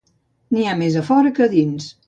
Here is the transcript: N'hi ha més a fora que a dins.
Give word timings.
N'hi 0.55 0.65
ha 0.69 0.73
més 0.81 0.97
a 1.03 1.05
fora 1.11 1.35
que 1.37 1.47
a 1.49 1.53
dins. 1.55 1.95